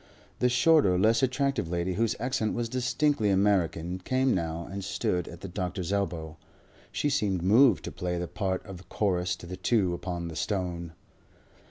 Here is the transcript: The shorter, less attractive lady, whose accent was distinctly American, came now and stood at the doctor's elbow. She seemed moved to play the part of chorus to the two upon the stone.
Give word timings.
The 0.39 0.49
shorter, 0.49 0.97
less 0.97 1.21
attractive 1.21 1.69
lady, 1.69 1.93
whose 1.93 2.15
accent 2.19 2.55
was 2.55 2.69
distinctly 2.69 3.29
American, 3.29 3.99
came 3.99 4.33
now 4.33 4.65
and 4.65 4.83
stood 4.83 5.27
at 5.27 5.41
the 5.41 5.47
doctor's 5.47 5.93
elbow. 5.93 6.37
She 6.91 7.07
seemed 7.07 7.43
moved 7.43 7.83
to 7.83 7.91
play 7.91 8.17
the 8.17 8.27
part 8.27 8.65
of 8.65 8.89
chorus 8.89 9.35
to 9.35 9.45
the 9.45 9.57
two 9.57 9.93
upon 9.93 10.27
the 10.27 10.35
stone. 10.35 10.93